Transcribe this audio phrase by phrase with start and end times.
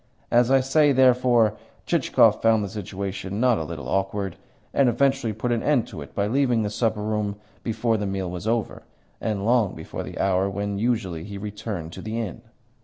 [0.31, 4.35] As I say, therefore, Chichikov found the situation not a little awkward,
[4.73, 8.31] and eventually put an end to it by leaving the supper room before the meal
[8.31, 8.81] was over,
[9.21, 12.41] and long before the hour when usually he returned to the inn.